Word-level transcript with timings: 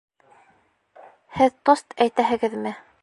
Һеҙ 1.41 1.53
тост 1.71 1.97
әйтәһегеҙме? 2.07 2.73